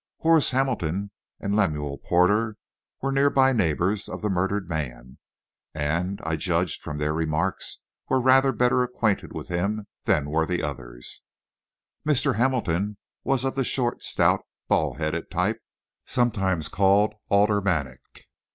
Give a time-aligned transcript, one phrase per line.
[0.21, 2.57] Horace Hamilton and Lemuel Porter
[3.03, 5.19] were near by neighbors of the murdered man,
[5.75, 10.63] and; I judged from their remarks, were rather better acquainted with him than were the
[10.63, 11.21] others.
[12.03, 12.33] Mr.
[12.37, 15.61] Hamilton was of the short, stout, bald headed type,
[16.07, 18.01] sometimes called aldermanic.